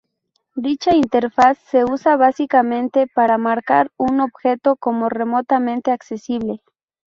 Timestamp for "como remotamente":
4.75-5.91